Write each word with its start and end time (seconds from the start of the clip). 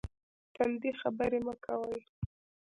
تندې 0.55 0.91
خبرې 1.01 1.39
مه 1.45 1.53
کوئ 1.65 2.01